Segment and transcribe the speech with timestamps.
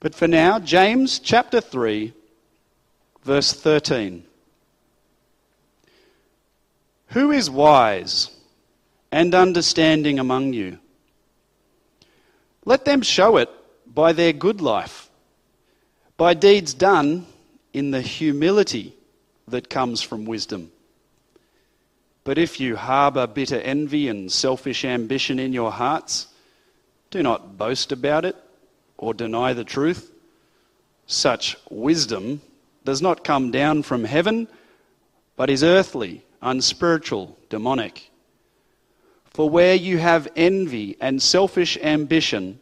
[0.00, 2.14] But for now, James chapter 3,
[3.22, 4.24] verse 13.
[7.08, 8.30] Who is wise
[9.12, 10.78] and understanding among you?
[12.64, 13.50] Let them show it
[13.86, 15.10] by their good life,
[16.16, 17.26] by deeds done
[17.74, 18.94] in the humility
[19.48, 20.70] that comes from wisdom.
[22.24, 26.28] But if you harbour bitter envy and selfish ambition in your hearts,
[27.10, 28.36] do not boast about it
[29.00, 30.12] or deny the truth.
[31.06, 32.42] Such wisdom
[32.84, 34.46] does not come down from heaven,
[35.36, 38.10] but is earthly, unspiritual, demonic.
[39.24, 42.60] For where you have envy and selfish ambition,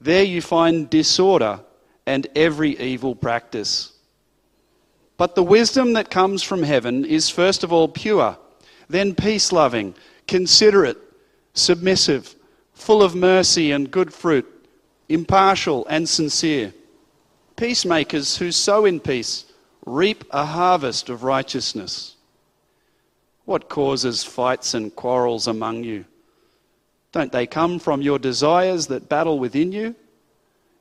[0.00, 1.60] there you find disorder
[2.06, 3.92] and every evil practice.
[5.18, 8.38] But the wisdom that comes from heaven is first of all pure,
[8.88, 9.94] then peace loving,
[10.26, 10.98] considerate,
[11.52, 12.34] submissive,
[12.72, 14.50] full of mercy and good fruit,
[15.08, 16.72] impartial and sincere.
[17.56, 19.44] Peacemakers who sow in peace
[19.86, 22.16] reap a harvest of righteousness.
[23.44, 26.04] What causes fights and quarrels among you?
[27.12, 29.94] Don't they come from your desires that battle within you?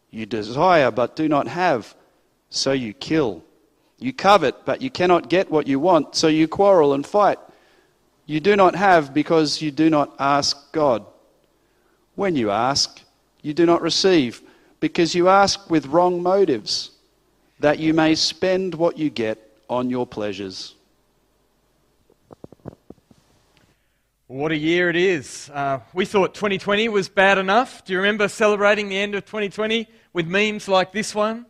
[0.09, 1.93] You desire but do not have,
[2.49, 3.43] so you kill.
[3.99, 7.39] You covet, but you cannot get what you want, so you quarrel and fight.
[8.25, 11.05] You do not have because you do not ask God.
[12.15, 13.02] When you ask,
[13.43, 14.41] you do not receive
[14.79, 16.91] because you ask with wrong motives,
[17.59, 19.37] that you may spend what you get
[19.69, 20.75] on your pleasures.
[24.27, 25.49] What a year it is.
[25.53, 27.85] Uh, we thought 2020 was bad enough.
[27.85, 31.45] Do you remember celebrating the end of 2020 with memes like this one?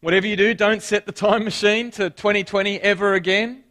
[0.00, 3.64] Whatever you do, don't set the time machine to 2020 ever again.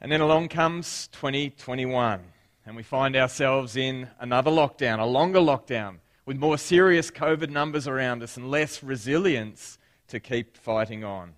[0.00, 2.20] And then along comes 2021,
[2.64, 5.96] and we find ourselves in another lockdown, a longer lockdown,
[6.30, 11.32] with more serious COVID numbers around us and less resilience to keep fighting on.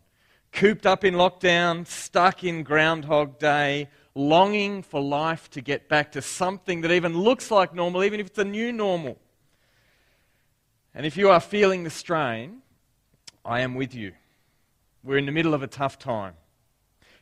[0.53, 6.21] Cooped up in lockdown, stuck in Groundhog Day, longing for life to get back to
[6.21, 9.17] something that even looks like normal, even if it's a new normal.
[10.95, 12.61] And if you are feeling the strain,
[13.47, 14.13] I am with you.
[15.03, 16.35] We're in the middle of a tough time.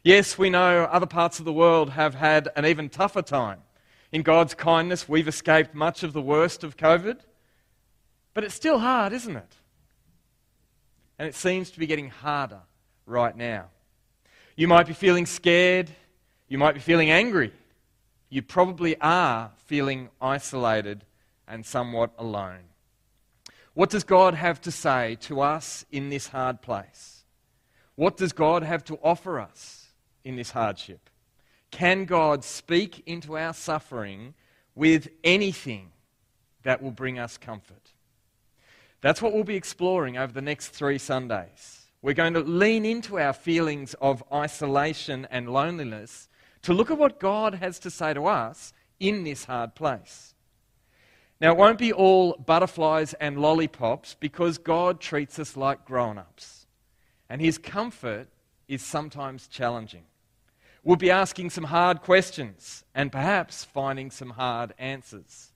[0.02, 3.60] Yes, we know other parts of the world have had an even tougher time.
[4.10, 7.20] In God's kindness, we've escaped much of the worst of COVID,
[8.34, 9.54] but it's still hard, isn't it?
[11.18, 12.60] And it seems to be getting harder
[13.06, 13.66] right now.
[14.56, 15.90] You might be feeling scared,
[16.48, 17.52] you might be feeling angry,
[18.28, 21.04] you probably are feeling isolated
[21.46, 22.64] and somewhat alone.
[23.74, 27.24] What does God have to say to us in this hard place?
[27.94, 29.88] What does God have to offer us
[30.24, 31.10] in this hardship?
[31.70, 34.34] Can God speak into our suffering
[34.74, 35.90] with anything
[36.62, 37.92] that will bring us comfort?
[39.00, 41.86] That's what we'll be exploring over the next three Sundays.
[42.02, 46.28] We're going to lean into our feelings of isolation and loneliness
[46.62, 50.34] to look at what God has to say to us in this hard place.
[51.40, 56.66] Now, it won't be all butterflies and lollipops because God treats us like grown ups.
[57.30, 58.28] And His comfort
[58.68, 60.04] is sometimes challenging.
[60.84, 65.52] We'll be asking some hard questions and perhaps finding some hard answers.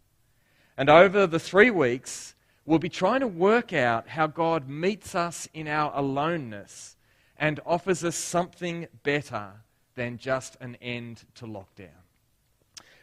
[0.77, 2.34] And over the three weeks,
[2.67, 6.97] we'll be trying to work out how God meets us in our aloneness
[7.37, 9.53] and offers us something better
[9.95, 12.03] than just an end to lockdown.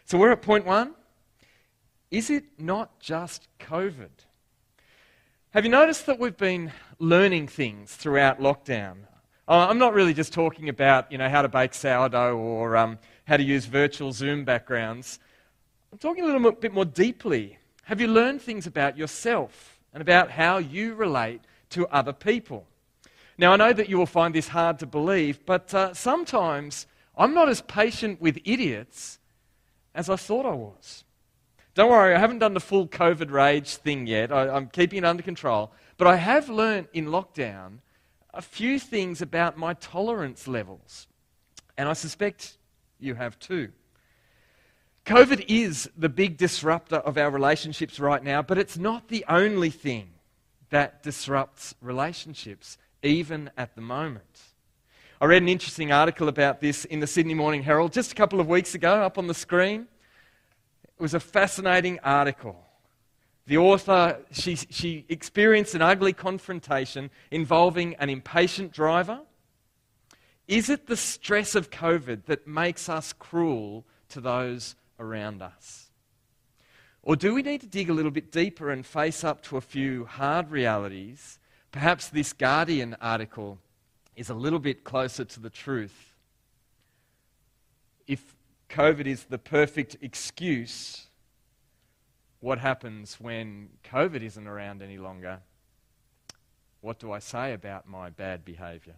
[0.06, 0.96] So we're at point one
[2.10, 4.10] is it not just COVID?
[5.52, 8.98] Have you noticed that we've been learning things throughout lockdown?
[9.48, 13.00] Uh, I'm not really just talking about you know, how to bake sourdough or um,
[13.26, 15.20] how to use virtual Zoom backgrounds.
[15.92, 17.58] I'm talking a little bit more deeply.
[17.84, 22.66] Have you learned things about yourself and about how you relate to other people?
[23.38, 26.86] Now, I know that you will find this hard to believe, but uh, sometimes
[27.18, 29.20] I'm not as patient with idiots
[29.96, 31.03] as I thought I was.
[31.74, 34.31] Don't worry, I haven't done the full COVID rage thing yet.
[34.31, 35.72] I, am keeping it under control.
[35.97, 37.79] But I have learned in lockdown
[38.34, 41.08] a few things about my tolerance levels.
[41.78, 42.58] And I suspect
[43.00, 43.72] you have too.
[45.06, 49.70] COVID is the big disruptor of our relationships right now, but it's not the only
[49.70, 50.09] thing
[50.70, 54.42] that disrupts relationships, even at the moment.
[55.20, 58.40] I read an interesting article about this in the Sydney Morning Herald just a couple
[58.40, 59.88] of weeks ago, up on the screen.
[60.84, 62.64] It was a fascinating article.
[63.47, 69.20] The author, she, she experienced an ugly confrontation involving an impatient driver.
[70.47, 75.88] Is it the stress of COVID that makes us cruel to those around us?
[77.03, 79.62] Or do we need to dig a little bit deeper and face up to a
[79.62, 81.40] few hard realities
[81.72, 83.58] Perhaps this Guardian article
[84.16, 86.14] is a little bit closer to the truth.
[88.08, 88.36] If
[88.70, 91.08] COVID is the perfect excuse,
[92.42, 95.40] what happens when COVID isn't around any longer?
[96.82, 98.96] What do I say about my bad behaviour?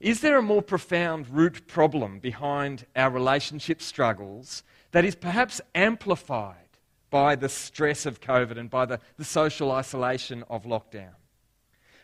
[0.00, 4.62] Is there a more profound root problem behind our relationship struggles
[4.92, 6.56] that is perhaps amplified
[7.10, 11.14] by the stress of COVID and by the, the social isolation of lockdown?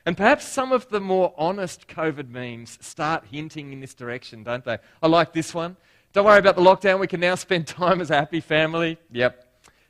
[0.06, 4.64] And perhaps some of the more honest COVID memes start hinting in this direction, don't
[4.64, 4.78] they?
[5.02, 5.76] I like this one.
[6.12, 7.00] Don't worry about the lockdown.
[7.00, 8.98] We can now spend time as a happy family.
[9.12, 9.46] Yep.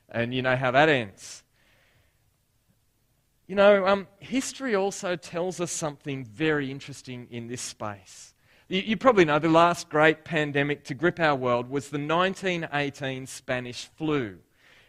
[0.09, 1.45] And you know how that ends.
[3.51, 8.33] You know, um, history also tells us something very interesting in this space.
[8.69, 13.27] You, you, probably know the last great pandemic to grip our world was the 1918
[13.27, 14.39] Spanish flu.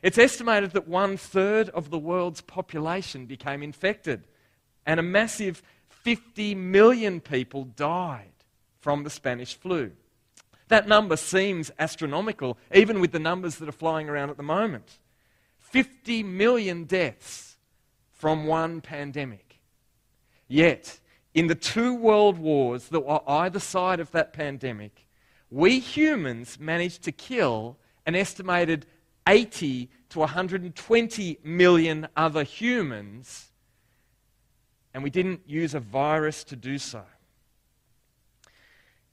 [0.03, 4.25] It's estimated that one third of the world's population became infected,
[4.85, 8.29] and a massive 50 million people died
[8.79, 9.91] from the Spanish flu.
[10.67, 14.99] That number seems astronomical, even with the numbers that are flying around at the moment.
[15.57, 17.50] 50 million deaths
[18.21, 19.59] from one pandemic.
[20.47, 21.00] Yet,
[21.33, 25.07] in the two world wars that were either side of that pandemic,
[25.50, 28.85] we humans managed to kill an estimated
[29.27, 33.50] 80 to 120 million other humans,
[34.94, 37.01] and we didn't use a virus to do so.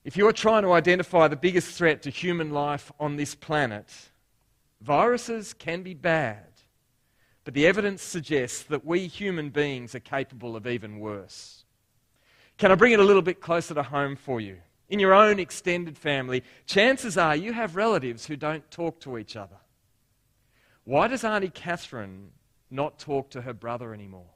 [0.05, 3.91] If you're trying to identify the biggest threat to human life on this planet,
[4.83, 6.58] viruses can be bad.
[7.49, 11.65] But the evidence suggests that we human beings are capable of even worse.
[12.59, 14.59] Can I bring it a little bit closer to home for you?
[14.91, 19.35] In your own extended family, chances are you have relatives who don't talk to each
[19.35, 19.57] other.
[20.85, 22.33] Why does Auntie Catherine
[22.71, 24.35] not talk to her brother anymore?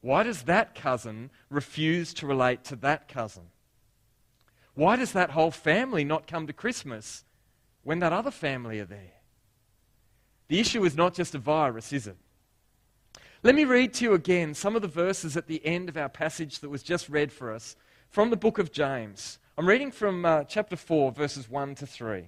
[0.00, 3.50] Why does that cousin refuse to relate to that cousin?
[4.72, 7.26] Why does that whole family not come to Christmas
[7.82, 9.19] when that other family are there?
[10.50, 12.16] The issue is not just a virus, is it?
[13.44, 16.08] Let me read to you again some of the verses at the end of our
[16.08, 17.76] passage that was just read for us
[18.08, 19.38] from the book of James.
[19.56, 22.24] I'm reading from uh, chapter 4, verses 1 to 3.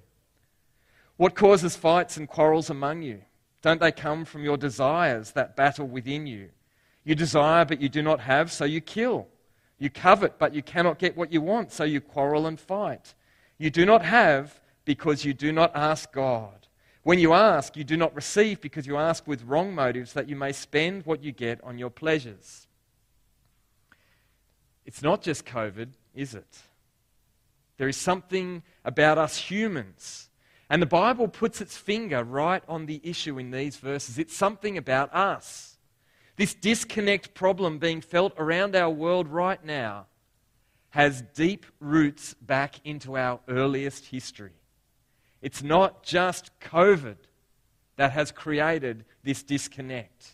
[1.16, 3.22] What causes fights and quarrels among you?
[3.60, 6.50] Don't they come from your desires that battle within you?
[7.02, 9.26] You desire, but you do not have, so you kill.
[9.80, 13.14] You covet, but you cannot get what you want, so you quarrel and fight.
[13.58, 16.61] You do not have because you do not ask God.
[17.02, 20.36] When you ask, you do not receive because you ask with wrong motives that you
[20.36, 22.68] may spend what you get on your pleasures.
[24.86, 26.58] It's not just COVID, is it?
[27.76, 30.28] There is something about us humans.
[30.70, 34.18] And the Bible puts its finger right on the issue in these verses.
[34.18, 35.76] It's something about us.
[36.36, 40.06] This disconnect problem being felt around our world right now
[40.90, 44.52] has deep roots back into our earliest history.
[45.42, 47.16] It's not just COVID
[47.96, 50.30] that has created this disconnect.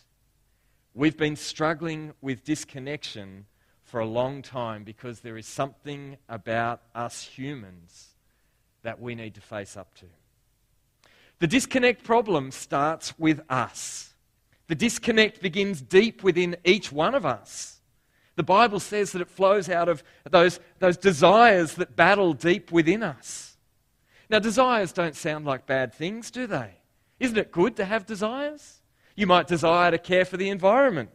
[0.93, 3.45] We've been struggling with disconnection
[3.83, 8.09] for a long time because there is something about us humans
[8.83, 10.05] that we need to face up to.
[11.39, 14.13] The disconnect problem starts with us.
[14.67, 17.79] The disconnect begins deep within each one of us.
[18.35, 23.01] The Bible says that it flows out of those, those desires that battle deep within
[23.03, 23.48] us.
[24.29, 26.75] Now, desires don't sound like bad things, do they?
[27.19, 28.81] Isn't it good to have desires?
[29.15, 31.09] You might desire to care for the environment.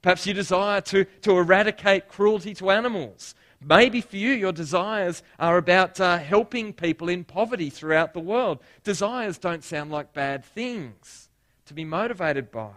[0.00, 3.34] Perhaps you desire to, to eradicate cruelty to animals.
[3.60, 8.60] Maybe for you, your desires are about uh, helping people in poverty throughout the world.
[8.82, 11.28] Desires don't sound like bad things
[11.66, 12.72] to be motivated by.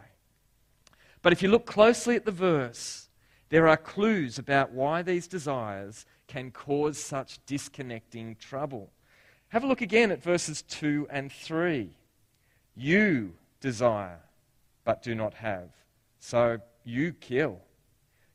[1.22, 3.10] But if you look closely at the verse,
[3.50, 8.92] there are clues about why these desires can cause such disconnecting trouble.
[9.56, 11.90] Have a look again at verses 2 and 3.
[12.76, 13.32] You
[13.62, 14.20] desire,
[14.84, 15.70] but do not have.
[16.20, 17.60] So you kill.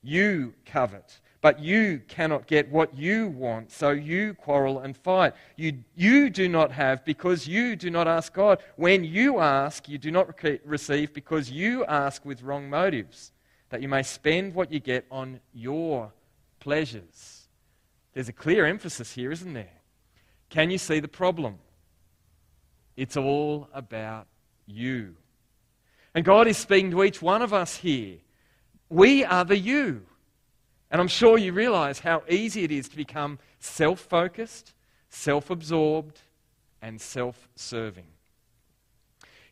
[0.02, 3.70] You covet, but you cannot get what you want.
[3.70, 5.34] So you quarrel and fight.
[5.56, 8.62] You, you do not have because you do not ask God.
[8.76, 13.32] When you ask, you do not receive because you ask with wrong motives,
[13.68, 16.14] that you may spend what you get on your
[16.60, 17.46] pleasures.
[18.14, 19.79] There's a clear emphasis here, isn't there?
[20.50, 21.58] Can you see the problem?
[22.96, 24.26] It's all about
[24.66, 25.14] you.
[26.14, 28.18] And God is speaking to each one of us here.
[28.88, 30.02] We are the you.
[30.90, 34.74] And I'm sure you realize how easy it is to become self focused,
[35.08, 36.20] self absorbed,
[36.82, 38.06] and self serving.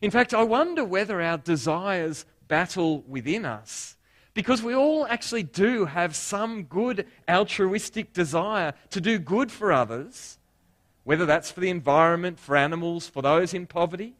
[0.01, 3.95] In fact, I wonder whether our desires battle within us
[4.33, 10.38] Because we all actually do have some good altruistic desire to do good for others,
[11.09, 14.13] whether that's for the environment, for animals, for those in poverty.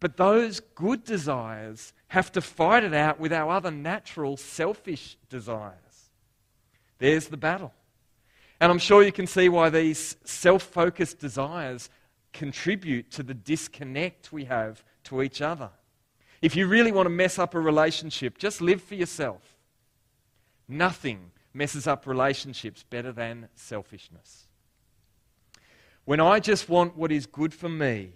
[0.00, 6.10] But those good desires have to fight it out with our other natural, selfish desires.
[6.98, 7.72] There's the battle.
[8.58, 11.88] And I'm sure you can see why these self focused desires
[12.32, 15.70] contribute to the disconnect we have to each other.
[16.42, 19.56] If you really want to mess up a relationship, just live for yourself.
[20.66, 24.48] Nothing messes up relationships better than selfishness.
[26.04, 28.12] When I just want what is good for me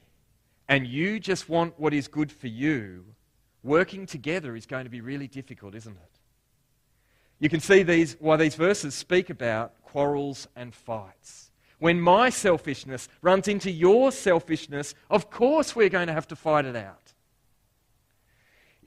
[0.68, 3.04] and you just want what is good for you,
[3.62, 6.20] working together is going to be really difficult, isn't it?
[7.38, 11.50] You can see these, why these verses speak about quarrels and fights.
[11.78, 16.64] When my selfishness runs into your selfishness, of course we're going to have to fight
[16.64, 17.12] it out.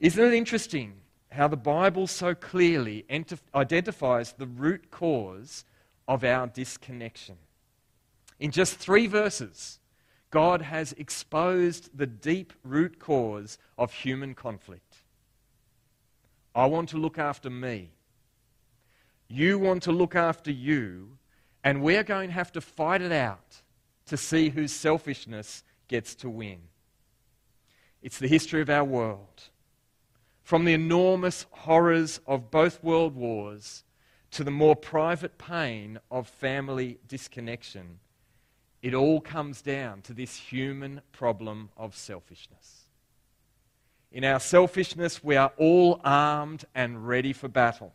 [0.00, 0.94] Isn't it interesting
[1.30, 3.04] how the Bible so clearly
[3.54, 5.64] identifies the root cause
[6.06, 7.36] of our disconnection?
[8.38, 9.78] In just three verses,
[10.30, 14.96] God has exposed the deep root cause of human conflict.
[16.54, 17.90] I want to look after me.
[19.28, 21.18] You want to look after you,
[21.64, 23.62] and we're going to have to fight it out
[24.06, 26.58] to see whose selfishness gets to win.
[28.02, 29.50] It's the history of our world.
[30.42, 33.84] From the enormous horrors of both world wars
[34.30, 37.98] to the more private pain of family disconnection,
[38.82, 42.84] it all comes down to this human problem of selfishness.
[44.10, 47.92] In our selfishness, we are all armed and ready for battle.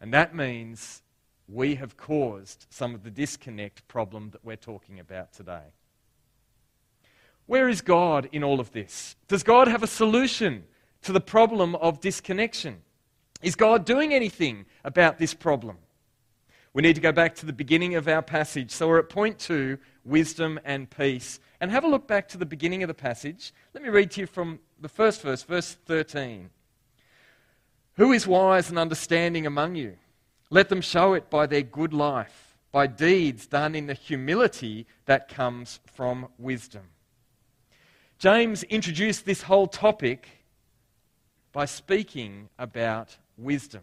[0.00, 1.02] And that means
[1.48, 5.72] we have caused some of the disconnect problem that we're talking about today.
[7.46, 9.16] Where is God in all of this?
[9.26, 10.64] Does God have a solution
[11.02, 12.82] to the problem of disconnection?
[13.40, 15.78] Is God doing anything about this problem?
[16.78, 18.70] We need to go back to the beginning of our passage.
[18.70, 21.40] So we're at point two wisdom and peace.
[21.60, 23.52] And have a look back to the beginning of the passage.
[23.74, 26.50] Let me read to you from the first verse, verse 13.
[27.96, 29.96] Who is wise and understanding among you?
[30.50, 35.26] Let them show it by their good life, by deeds done in the humility that
[35.28, 36.84] comes from wisdom.
[38.20, 40.28] James introduced this whole topic
[41.52, 43.82] by speaking about wisdom.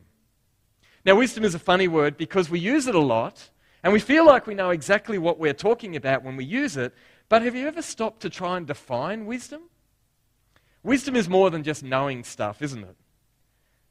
[1.05, 3.51] Now, wisdom is a funny word because we use it a lot
[3.83, 6.95] and we feel like we know exactly what we're talking about when we use it.
[7.29, 9.61] But have you ever stopped to try and define wisdom?
[10.81, 12.95] Wisdom is more than just knowing stuff, isn't it?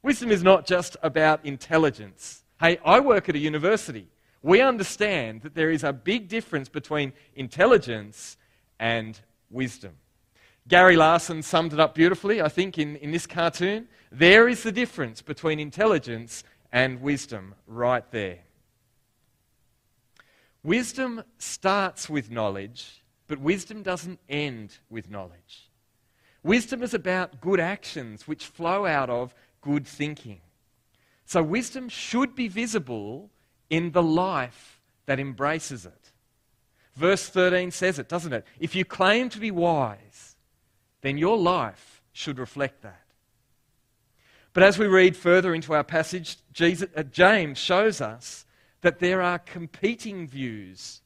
[0.03, 2.43] Wisdom is not just about intelligence.
[2.61, 4.09] Hey, I work at a university.
[4.43, 8.37] We understand that there is a big difference between intelligence
[8.81, 9.19] and
[9.51, 9.93] wisdom.
[10.67, 13.87] Gary Larson summed it up beautifully, I think, in, in this cartoon.
[14.11, 16.43] There is the difference between intelligence
[16.75, 18.41] and wisdom right there.
[20.65, 25.71] Wisdom starts with knowledge, but wisdom doesn't end with knowledge.
[26.43, 30.41] Wisdom is about good actions which flow out of good thinking.
[31.27, 33.31] So, wisdom should be visible
[33.71, 36.11] in the life that embraces it.
[36.97, 38.45] Verse 13 says it, doesn't it?
[38.59, 40.37] If you claim to be wise,
[41.03, 43.04] then your life should reflect that.
[44.55, 48.47] But as we read further into our passage, Jesus, uh, James shows us
[48.83, 51.03] that there are competing views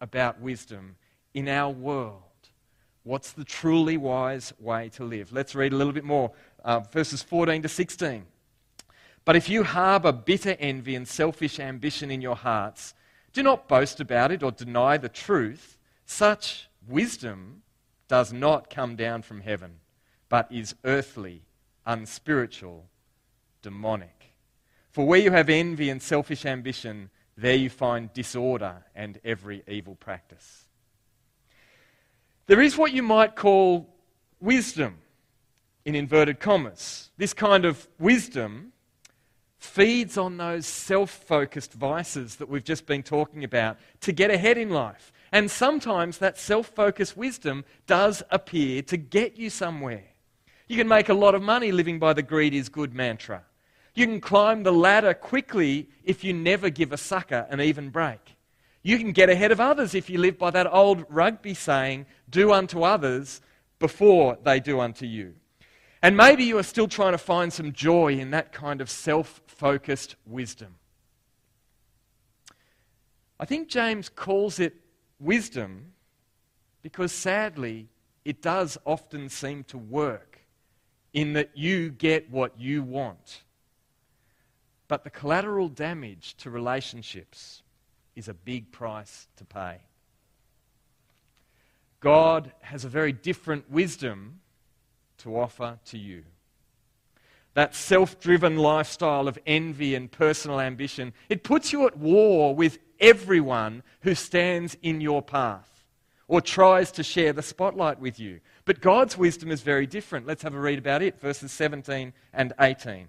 [0.00, 0.94] about wisdom
[1.34, 2.22] in our world.
[3.02, 5.32] What's the truly wise way to live?
[5.32, 6.30] Let's read a little bit more.
[6.64, 8.24] Uh, verses 14 to 16.
[9.24, 12.94] But if you harbour bitter envy and selfish ambition in your hearts,
[13.32, 15.76] do not boast about it or deny the truth.
[16.06, 17.62] Such wisdom
[18.06, 19.80] does not come down from heaven,
[20.28, 21.42] but is earthly,
[21.84, 22.86] unspiritual,
[23.62, 24.34] demonic.
[24.90, 29.94] For where you have envy and selfish ambition, there you find disorder and every evil
[29.94, 30.66] practice.
[32.46, 33.88] There is what you might call
[34.40, 34.98] wisdom,
[35.84, 37.10] in inverted commas.
[37.16, 38.72] This kind of wisdom
[39.58, 44.58] feeds on those self focused vices that we've just been talking about to get ahead
[44.58, 45.12] in life.
[45.30, 50.04] And sometimes that self focused wisdom does appear to get you somewhere.
[50.68, 53.44] You can make a lot of money living by the greed is good mantra.
[53.94, 58.36] You can climb the ladder quickly if you never give a sucker an even break.
[58.82, 62.52] You can get ahead of others if you live by that old rugby saying, do
[62.52, 63.40] unto others
[63.78, 65.34] before they do unto you.
[66.00, 69.40] And maybe you are still trying to find some joy in that kind of self
[69.46, 70.74] focused wisdom.
[73.38, 74.74] I think James calls it
[75.20, 75.92] wisdom
[76.80, 77.88] because sadly,
[78.24, 80.40] it does often seem to work
[81.12, 83.42] in that you get what you want
[84.92, 87.62] But the collateral damage to relationships
[88.14, 89.78] is a big price to pay.
[92.00, 94.40] God has a very different wisdom
[95.16, 96.24] to offer to you.
[97.54, 102.78] That self driven lifestyle of envy and personal ambition, it puts you at war with
[103.00, 105.86] everyone who stands in your path
[106.28, 108.40] or tries to share the spotlight with you.
[108.66, 110.26] But God's wisdom is very different.
[110.26, 113.08] Let's have a read about it, verses 17 and 18.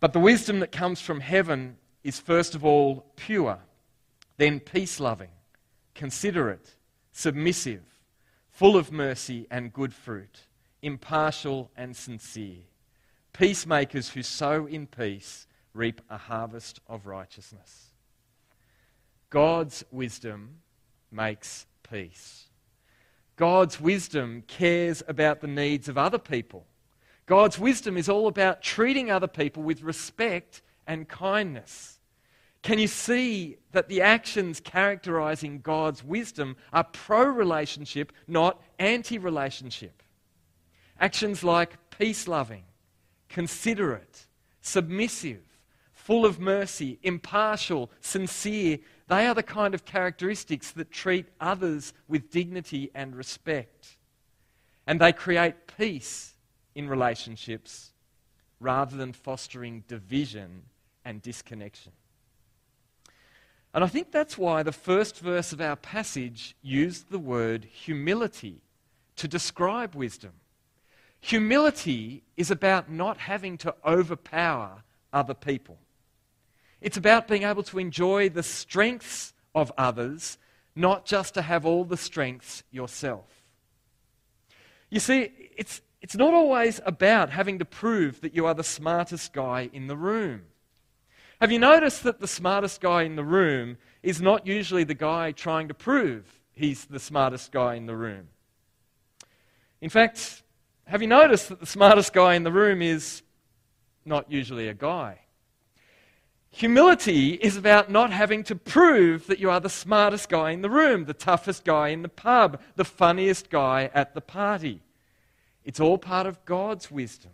[0.00, 3.58] But the wisdom that comes from heaven is first of all pure,
[4.36, 5.30] then peace loving,
[5.94, 6.76] considerate,
[7.12, 7.82] submissive,
[8.50, 10.42] full of mercy and good fruit,
[10.82, 12.58] impartial and sincere.
[13.32, 17.92] Peacemakers who sow in peace reap a harvest of righteousness.
[19.30, 20.58] God's wisdom
[21.10, 22.46] makes peace.
[23.36, 26.66] God's wisdom cares about the needs of other people.
[27.28, 32.00] God's wisdom is all about treating other people with respect and kindness.
[32.62, 40.02] Can you see that the actions characterizing God's wisdom are pro relationship, not anti relationship?
[40.98, 42.64] Actions like peace loving,
[43.28, 44.26] considerate,
[44.62, 45.42] submissive,
[45.92, 52.30] full of mercy, impartial, sincere, they are the kind of characteristics that treat others with
[52.30, 53.98] dignity and respect.
[54.86, 56.34] And they create peace
[56.78, 57.90] in relationships
[58.60, 60.62] rather than fostering division
[61.04, 61.90] and disconnection.
[63.74, 68.60] And I think that's why the first verse of our passage used the word humility
[69.16, 70.30] to describe wisdom.
[71.20, 75.78] Humility is about not having to overpower other people.
[76.80, 80.38] It's about being able to enjoy the strengths of others,
[80.76, 83.26] not just to have all the strengths yourself.
[84.90, 89.32] You see, it's, it's not always about having to prove that you are the smartest
[89.32, 90.42] guy in the room.
[91.40, 95.32] Have you noticed that the smartest guy in the room is not usually the guy
[95.32, 98.28] trying to prove he's the smartest guy in the room?
[99.80, 100.42] In fact,
[100.86, 103.22] have you noticed that the smartest guy in the room is
[104.04, 105.20] not usually a guy?
[106.50, 110.70] Humility is about not having to prove that you are the smartest guy in the
[110.70, 114.82] room, the toughest guy in the pub, the funniest guy at the party.
[115.68, 117.32] It's all part of God's wisdom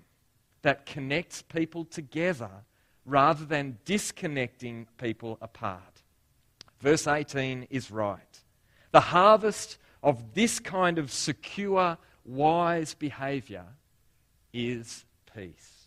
[0.62, 2.50] that connects people together
[3.06, 6.02] rather than disconnecting people apart.
[6.80, 8.42] Verse 18 is right.
[8.90, 13.66] The harvest of this kind of secure, wise behavior
[14.52, 15.86] is peace.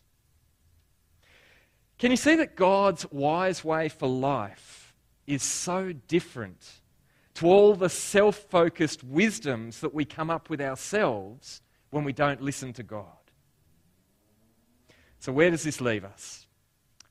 [1.97, 6.79] Can you see that God's wise way for life is so different
[7.33, 12.41] to all the self focused wisdoms that we come up with ourselves when we don't
[12.41, 13.05] listen to God?
[15.19, 16.47] So, where does this leave us?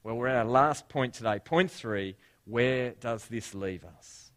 [0.02, 1.38] Well, we're at our last point today.
[1.38, 4.30] Point three where does this leave us?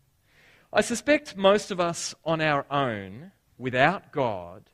[0.74, 4.70] I suspect most of us on our own, without God,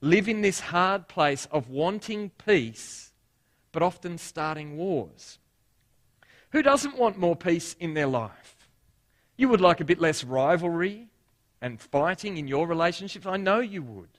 [0.00, 3.12] live in this hard place of wanting peace,
[3.72, 5.38] but often starting wars.
[6.50, 8.68] Who doesn't want more peace in their life?
[9.36, 11.08] You would like a bit less rivalry
[11.60, 13.26] and fighting in your relationships.
[13.26, 14.17] I know you would.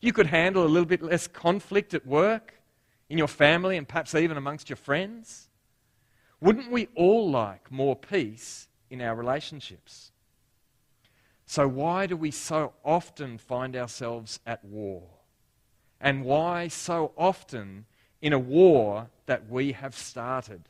[0.00, 2.54] You could handle a little bit less conflict at work
[3.08, 5.48] in your family, and perhaps even amongst your friends?
[6.40, 10.12] Wouldn't we all like more peace in our relationships?
[11.46, 15.02] So, why do we so often find ourselves at war?
[16.00, 17.86] And why so often
[18.20, 20.68] in a war that we have started?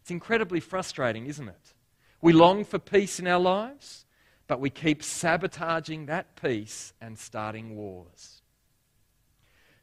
[0.00, 1.74] It's incredibly frustrating, isn't it?
[2.20, 4.05] We long for peace in our lives,
[4.46, 8.42] but we keep sabotaging that peace and starting wars.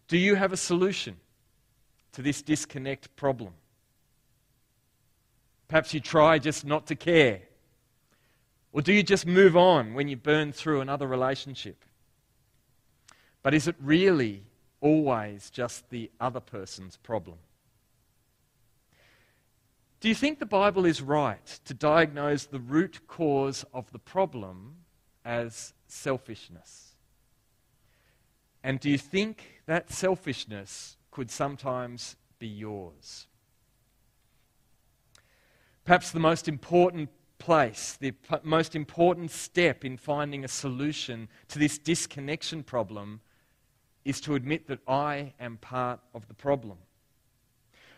[0.07, 1.17] Do you have a solution
[2.13, 3.53] to this disconnect problem?
[5.67, 7.41] Perhaps you try just not to care.
[8.71, 11.83] Or do you just move on when you burn through another relationship?
[13.41, 14.43] But is it really
[14.81, 17.37] always just the other person's problem?
[20.03, 24.79] Do you think the Bible is right to diagnose the root cause of the problem
[25.23, 26.95] as selfishness?
[28.65, 33.27] And do you think that selfishness could sometimes be yours.
[35.85, 38.13] Perhaps the most important place, the
[38.43, 43.21] most important step in finding a solution to this disconnection problem
[44.03, 46.79] is to admit that I am part of the problem.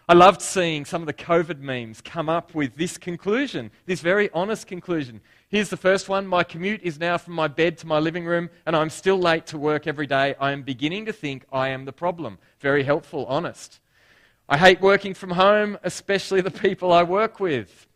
[0.07, 4.29] I loved seeing some of the COVID memes come up with this conclusion, this very
[4.33, 5.19] honest conclusion.
[5.49, 8.51] Here's the first one My commute is now from my bed to my living room,
[8.67, 10.35] and I'm still late to work every day.
[10.39, 12.37] I am beginning to think I am the problem.
[12.59, 13.79] Very helpful, honest.
[14.47, 17.87] I hate working from home, especially the people I work with.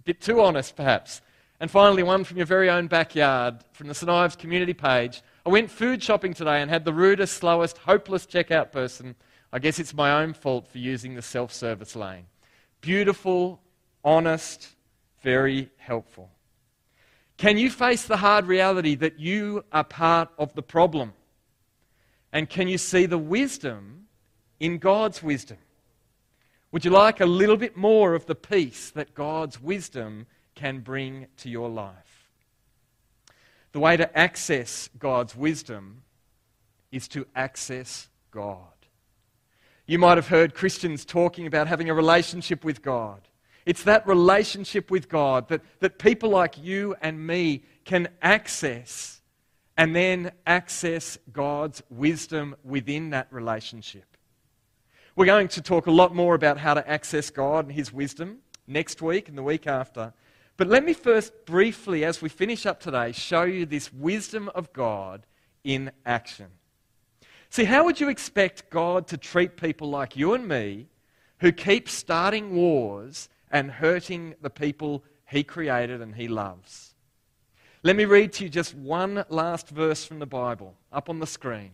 [0.00, 1.22] A bit too honest, perhaps.
[1.60, 5.22] And finally, one from your very own backyard, from the St Ives community page.
[5.46, 9.14] I went food shopping today and had the rudest, slowest, hopeless checkout person.
[9.52, 12.26] I guess it's my own fault for using the self service lane.
[12.80, 13.60] Beautiful,
[14.04, 14.68] honest,
[15.22, 16.30] very helpful.
[17.36, 21.12] Can you face the hard reality that you are part of the problem?
[22.32, 24.08] And can you see the wisdom
[24.60, 25.58] in God's wisdom?
[26.72, 31.28] Would you like a little bit more of the peace that God's wisdom can bring
[31.38, 32.28] to your life?
[33.72, 36.02] The way to access God's wisdom
[36.90, 38.77] is to access God.
[39.88, 43.22] You might have heard Christians talking about having a relationship with God.
[43.64, 49.22] It's that relationship with God that, that people like you and me can access
[49.78, 54.04] and then access God's wisdom within that relationship.
[55.16, 58.40] We're going to talk a lot more about how to access God and His wisdom
[58.66, 60.12] next week and the week after.
[60.58, 64.70] But let me first briefly, as we finish up today, show you this wisdom of
[64.74, 65.24] God
[65.64, 66.48] in action.
[67.50, 70.88] See, how would you expect God to treat people like you and me
[71.38, 76.94] who keep starting wars and hurting the people He created and He loves?
[77.82, 81.26] Let me read to you just one last verse from the Bible up on the
[81.26, 81.70] screen.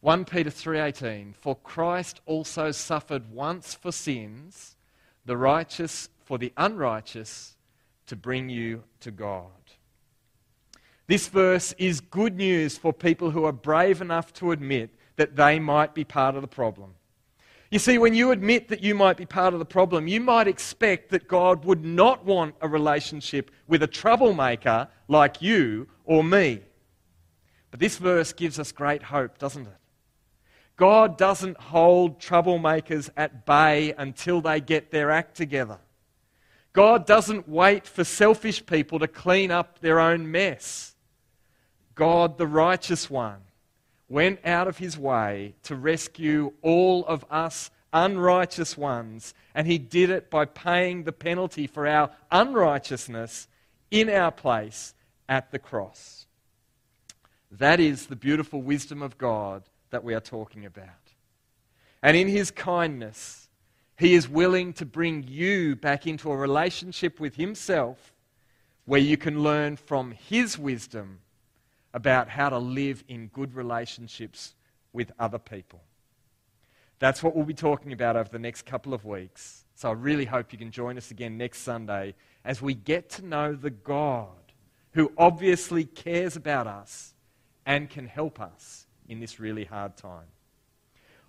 [0.00, 4.76] 1 Peter 3:18 For Christ also suffered once for sins
[5.24, 7.56] the righteous for the unrighteous
[8.06, 9.63] to bring you to God.
[11.06, 15.58] This verse is good news for people who are brave enough to admit that they
[15.58, 16.94] might be part of the problem.
[17.70, 20.46] You see, when you admit that you might be part of the problem, you might
[20.46, 26.60] expect that God would not want a relationship with a troublemaker like you or me.
[27.70, 29.76] But this verse gives us great hope, doesn't it?
[30.76, 35.78] God doesn't hold troublemakers at bay until they get their act together.
[36.72, 40.93] God doesn't wait for selfish people to clean up their own mess.
[41.94, 43.40] God, the righteous one,
[44.08, 50.10] went out of his way to rescue all of us unrighteous ones, and he did
[50.10, 53.46] it by paying the penalty for our unrighteousness
[53.90, 54.94] in our place
[55.28, 56.26] at the cross.
[57.52, 60.88] That is the beautiful wisdom of God that we are talking about.
[62.02, 63.48] And in his kindness,
[63.96, 68.12] he is willing to bring you back into a relationship with himself
[68.86, 71.20] where you can learn from his wisdom
[71.94, 74.54] about how to live in good relationships
[74.92, 75.80] with other people.
[76.98, 79.64] That's what we'll be talking about over the next couple of weeks.
[79.74, 83.24] So I really hope you can join us again next Sunday as we get to
[83.24, 84.28] know the God
[84.92, 87.14] who obviously cares about us
[87.66, 90.26] and can help us in this really hard time.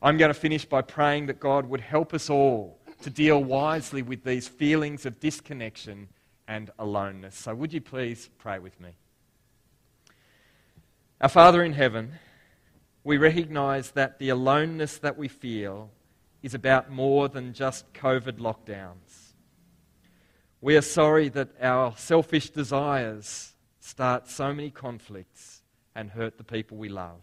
[0.01, 4.01] I'm going to finish by praying that God would help us all to deal wisely
[4.01, 6.09] with these feelings of disconnection
[6.47, 7.35] and aloneness.
[7.35, 8.91] So, would you please pray with me?
[11.21, 12.11] Our Father in heaven,
[13.05, 15.89] we recognize that the aloneness that we feel
[16.43, 19.31] is about more than just COVID lockdowns.
[20.59, 25.61] We are sorry that our selfish desires start so many conflicts
[25.95, 27.21] and hurt the people we love.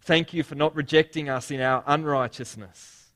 [0.00, 3.12] Thank you for not rejecting us in our unrighteousness.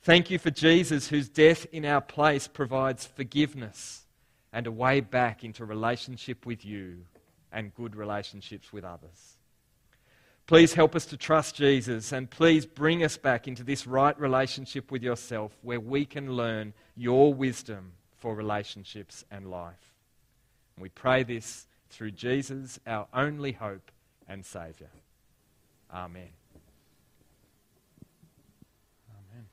[0.00, 4.06] Thank you for Jesus, whose death in our place provides forgiveness
[4.54, 7.04] and a way back into relationship with you
[7.52, 9.36] and good relationships with others.
[10.46, 14.90] Please help us to trust Jesus and please bring us back into this right relationship
[14.90, 19.94] with yourself where we can learn your wisdom for relationships and life.
[20.74, 23.92] And we pray this through Jesus, our only hope
[24.28, 24.90] and Saviour.
[25.92, 26.30] Amen.
[29.10, 29.46] Amen.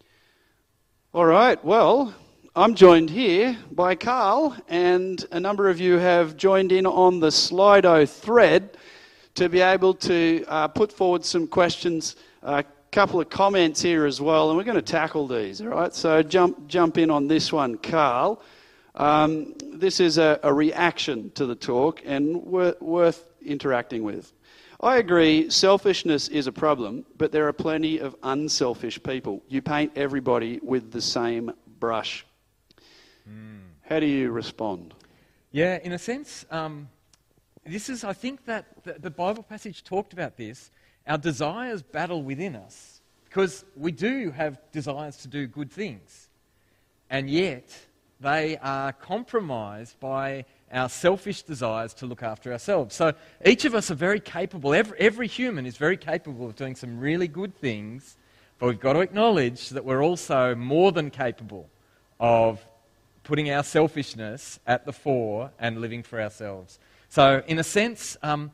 [1.13, 2.13] All right, well,
[2.57, 7.27] I'm joined here by Carl, and a number of you have joined in on the
[7.27, 8.79] Slido thread
[9.35, 14.19] to be able to uh, put forward some questions, a couple of comments here as
[14.19, 15.93] well, and we're going to tackle these, all right?
[15.93, 18.41] So jump, jump in on this one, Carl.
[18.95, 24.33] Um, this is a, a, reaction to the talk and wor- worth interacting with.
[24.81, 29.43] I agree, selfishness is a problem, but there are plenty of unselfish people.
[29.47, 32.25] You paint everybody with the same brush.
[33.27, 33.59] Mm.
[33.89, 34.93] How do you respond?
[35.51, 36.89] Yeah, in a sense, um,
[37.65, 40.71] this is, I think that the, the Bible passage talked about this.
[41.07, 46.29] Our desires battle within us because we do have desires to do good things,
[47.09, 47.77] and yet
[48.19, 52.95] they are compromised by our selfish desires to look after ourselves.
[52.95, 53.13] So
[53.45, 56.99] each of us are very capable, every, every human is very capable of doing some
[56.99, 58.17] really good things,
[58.59, 61.69] But we've got to acknowledge that we're also more than capable
[62.19, 62.65] of
[63.27, 66.79] putting our selfishness at the fore and living for ourselves.
[67.09, 68.51] So, in a sense, um,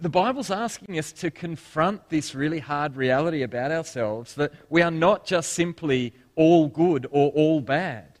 [0.00, 4.90] the Bible's asking us to confront this really hard reality about ourselves that we are
[4.90, 8.18] not just simply all good or all bad.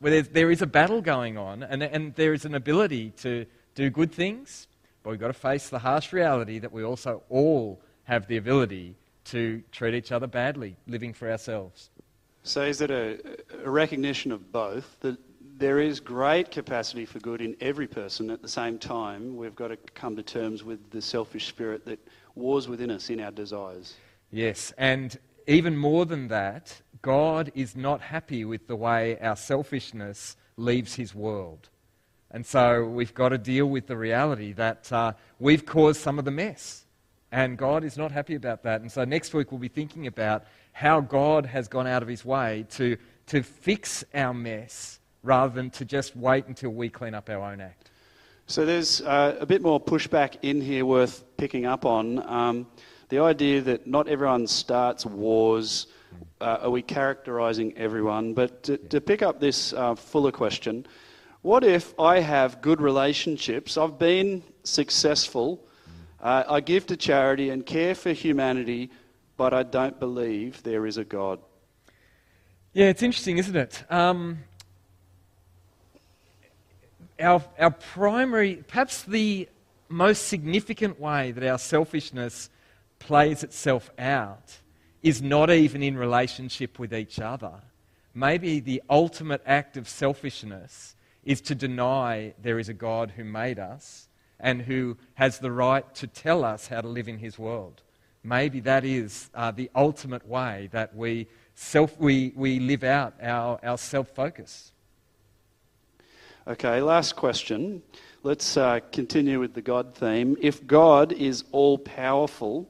[0.00, 3.90] Where there is a battle going on, and, and there is an ability to do
[3.90, 4.66] good things,
[5.04, 8.96] but we've got to face the harsh reality that we also all have the ability
[9.26, 11.90] to treat each other badly, living for ourselves.
[12.42, 13.18] So, is it a,
[13.64, 15.18] a recognition of both that
[15.60, 18.30] there is great capacity for good in every person.
[18.30, 21.98] At the same time, we've got to come to terms with the selfish spirit that
[22.34, 23.94] wars within us in our desires.
[24.30, 30.36] Yes, and even more than that, God is not happy with the way our selfishness
[30.56, 31.68] leaves his world.
[32.30, 36.24] And so we've got to deal with the reality that uh, we've caused some of
[36.24, 36.86] the mess.
[37.32, 38.80] And God is not happy about that.
[38.80, 40.44] And so next week we'll be thinking about
[40.80, 45.68] how God has gone out of his way to, to fix our mess rather than
[45.68, 47.90] to just wait until we clean up our own act.
[48.46, 52.26] So there's uh, a bit more pushback in here worth picking up on.
[52.26, 52.66] Um,
[53.10, 55.86] the idea that not everyone starts wars.
[56.40, 58.32] Uh, are we characterizing everyone?
[58.32, 60.86] But to, to pick up this uh, fuller question,
[61.42, 63.76] what if I have good relationships?
[63.76, 65.62] I've been successful.
[66.22, 68.90] Uh, I give to charity and care for humanity,
[69.40, 71.38] but I don't believe there is a God.
[72.74, 73.82] Yeah, it's interesting, isn't it?
[73.90, 74.40] Um,
[77.18, 79.48] our, our primary, perhaps the
[79.88, 82.50] most significant way that our selfishness
[82.98, 84.58] plays itself out
[85.02, 87.62] is not even in relationship with each other.
[88.12, 93.58] Maybe the ultimate act of selfishness is to deny there is a God who made
[93.58, 97.80] us and who has the right to tell us how to live in his world.
[98.22, 103.58] Maybe that is uh, the ultimate way that we, self, we, we live out our,
[103.62, 104.72] our self focus.
[106.46, 107.82] Okay, last question.
[108.22, 110.36] Let's uh, continue with the God theme.
[110.40, 112.68] If God is all powerful,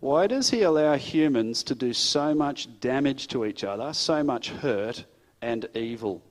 [0.00, 4.50] why does he allow humans to do so much damage to each other, so much
[4.50, 5.04] hurt
[5.40, 6.22] and evil?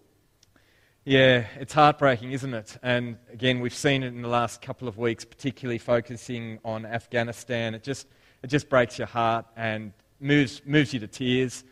[1.06, 2.78] Yeah, it's heartbreaking, isn't it?
[2.84, 7.74] And again, we've seen it in the last couple of weeks, particularly focusing on Afghanistan.
[7.74, 8.08] It just,
[8.44, 11.64] it just breaks your heart and moves, moves you to tears.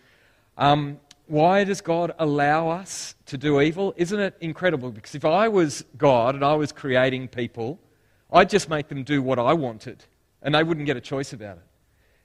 [0.57, 3.93] Um, why does God allow us to do evil?
[3.97, 4.91] Isn't it incredible?
[4.91, 7.79] Because if I was God and I was creating people,
[8.31, 10.03] I'd just make them do what I wanted
[10.41, 11.63] and they wouldn't get a choice about it.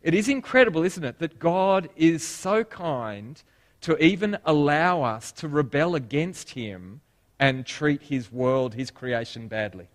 [0.03, 3.43] It is incredible, isn't it, that God is so kind
[3.83, 7.01] to even allow us to rebel against Him
[7.39, 9.89] and treat His world, His creation, badly.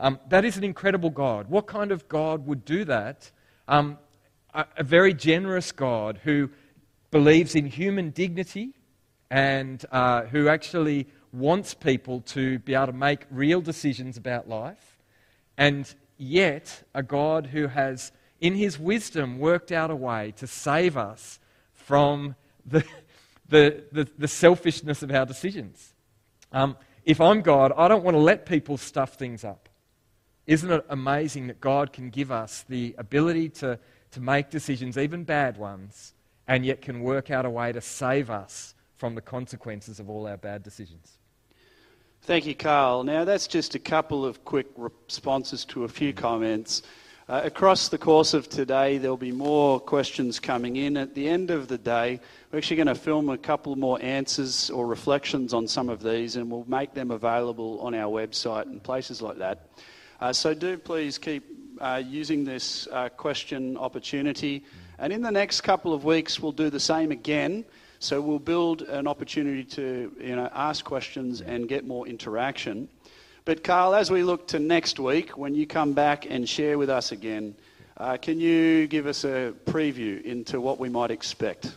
[0.00, 1.48] Um, that is an incredible God.
[1.48, 3.30] What kind of God would do that?
[3.68, 3.98] Um,
[4.54, 6.48] a, a very generous God who
[7.10, 8.72] believes in human dignity
[9.30, 14.98] and uh, who actually wants people to be able to make real decisions about life,
[15.58, 20.96] and yet a God who has, in his wisdom, worked out a way to save
[20.96, 21.38] us
[21.74, 22.82] from the,
[23.48, 25.92] the, the, the selfishness of our decisions.
[26.52, 29.68] Um, if I'm God, I don't want to let people stuff things up.
[30.48, 33.78] Isn't it amazing that God can give us the ability to,
[34.12, 36.14] to make decisions, even bad ones,
[36.48, 40.26] and yet can work out a way to save us from the consequences of all
[40.26, 41.18] our bad decisions.
[42.22, 43.04] Thank you, Carl.
[43.04, 46.82] Now, that's just a couple of quick responses to a few comments.
[47.28, 50.96] Uh, across the course of today, there'll be more questions coming in.
[50.96, 54.70] At the end of the day, we're actually going to film a couple more answers
[54.70, 58.82] or reflections on some of these, and we'll make them available on our website and
[58.82, 59.68] places like that.
[60.20, 61.44] Uh, so do please keep
[61.80, 64.64] uh, using this uh, question opportunity.
[64.98, 67.64] And in the next couple of weeks, we'll do the same again.
[68.00, 72.88] So we'll build an opportunity to you know, ask questions and get more interaction.
[73.44, 76.90] But, Carl, as we look to next week, when you come back and share with
[76.90, 77.54] us again,
[77.96, 81.76] uh, can you give us a preview into what we might expect?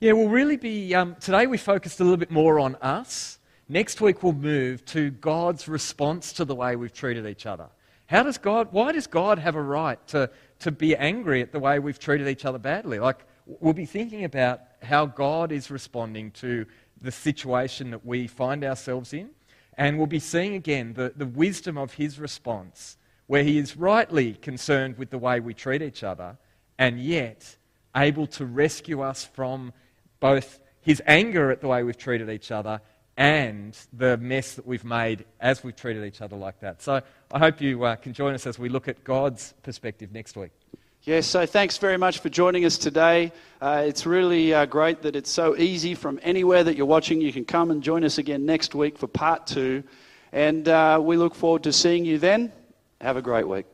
[0.00, 0.94] Yeah, we'll really be.
[0.94, 3.37] Um, today we focused a little bit more on us.
[3.70, 7.68] Next week we'll move to God's response to the way we've treated each other.
[8.06, 11.58] How does God, why does God have a right to, to be angry at the
[11.58, 12.98] way we've treated each other badly?
[12.98, 16.64] Like, we'll be thinking about how God is responding to
[17.02, 19.28] the situation that we find ourselves in.
[19.76, 24.32] And we'll be seeing again the, the wisdom of his response, where he is rightly
[24.32, 26.38] concerned with the way we treat each other,
[26.78, 27.56] and yet
[27.94, 29.74] able to rescue us from
[30.20, 32.80] both his anger at the way we've treated each other
[33.18, 36.80] and the mess that we've made as we've treated each other like that.
[36.80, 37.02] So
[37.32, 40.52] I hope you uh, can join us as we look at God's perspective next week.
[41.02, 43.32] Yes, so thanks very much for joining us today.
[43.60, 47.20] Uh, it's really uh, great that it's so easy from anywhere that you're watching.
[47.20, 49.82] You can come and join us again next week for part two.
[50.32, 52.52] And uh, we look forward to seeing you then.
[53.00, 53.66] Have a great week.